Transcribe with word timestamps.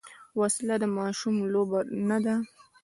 وسله 0.39 0.75
د 0.79 0.85
ماشوم 0.97 1.35
لوبه 1.53 1.79
نه 2.09 2.17
ده 2.25 2.35